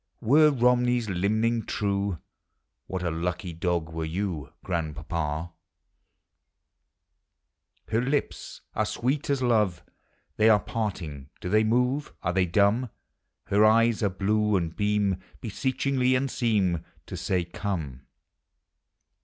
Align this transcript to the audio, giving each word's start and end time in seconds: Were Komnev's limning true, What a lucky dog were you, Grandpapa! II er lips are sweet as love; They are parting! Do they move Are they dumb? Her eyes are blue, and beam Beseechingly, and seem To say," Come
Were 0.19 0.49
Komnev's 0.51 1.09
limning 1.11 1.63
true, 1.67 2.17
What 2.87 3.03
a 3.03 3.11
lucky 3.11 3.53
dog 3.53 3.89
were 3.93 4.03
you, 4.03 4.51
Grandpapa! 4.63 5.51
II 7.93 7.99
er 7.99 8.01
lips 8.01 8.61
are 8.73 8.87
sweet 8.87 9.29
as 9.29 9.43
love; 9.43 9.83
They 10.37 10.49
are 10.49 10.59
parting! 10.59 11.29
Do 11.39 11.49
they 11.49 11.63
move 11.63 12.13
Are 12.23 12.33
they 12.33 12.47
dumb? 12.47 12.89
Her 13.45 13.63
eyes 13.63 14.01
are 14.01 14.09
blue, 14.09 14.55
and 14.55 14.75
beam 14.75 15.17
Beseechingly, 15.39 16.15
and 16.15 16.31
seem 16.31 16.83
To 17.05 17.15
say," 17.15 17.43
Come 17.45 18.01